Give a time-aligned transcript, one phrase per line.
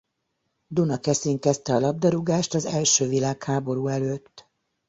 [0.67, 4.49] Dunakeszin kezdte a labdarúgást az első világháború előtt.